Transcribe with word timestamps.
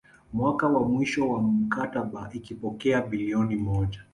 Mwaka 0.33 0.67
wa 0.67 0.87
mwisho 0.87 1.29
wa 1.29 1.41
mkataba 1.41 2.29
ikipokea 2.33 3.01
bilioni 3.01 3.55
moja 3.55 3.99